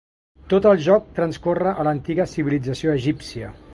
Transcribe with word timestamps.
Tot 0.53 0.67
el 0.69 0.79
joc 0.85 1.11
transcorre 1.19 1.73
a 1.75 1.85
l'antiga 1.89 2.29
civilització 2.33 2.97
egípcia. 3.01 3.53